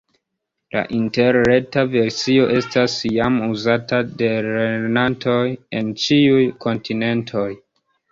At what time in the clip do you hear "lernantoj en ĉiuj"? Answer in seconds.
4.47-6.41